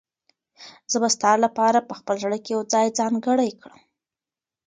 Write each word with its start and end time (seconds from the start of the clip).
زه 0.91 0.97
به 1.01 1.09
ستا 1.15 1.31
لپاره 1.45 1.79
په 1.87 1.93
خپل 1.99 2.15
زړه 2.23 2.37
کې 2.43 2.49
یو 2.55 2.61
ځای 2.73 2.87
ځانګړی 2.99 3.49
کړم. 3.61 3.79